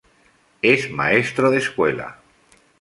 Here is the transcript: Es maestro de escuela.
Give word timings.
Es 0.63 0.89
maestro 0.89 1.51
de 1.51 1.59
escuela. 1.59 2.21